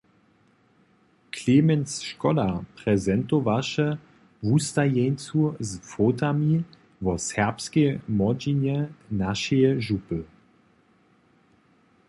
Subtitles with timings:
[1.35, 3.85] Clemens Škoda prezentowaše
[4.43, 6.63] wustajeńcu z fotami
[7.01, 8.77] wo serbskej młodźinje
[9.21, 10.19] našeje župy.